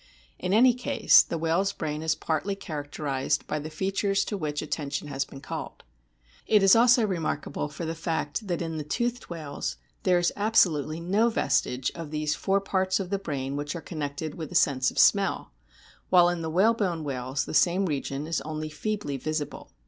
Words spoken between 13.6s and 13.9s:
are